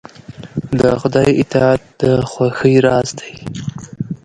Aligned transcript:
د 0.79 0.81
خدای 1.01 1.29
اطاعت 1.41 1.81
د 2.01 2.03
خوښۍ 2.31 2.75
راز 2.87 3.09
دی. 3.19 3.33